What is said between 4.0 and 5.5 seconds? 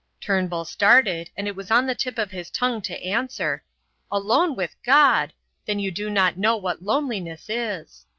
"Alone with God!